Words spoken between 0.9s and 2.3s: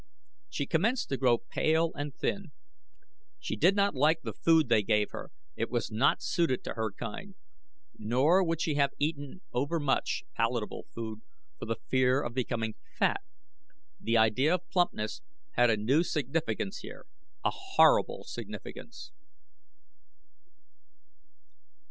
to grow pale and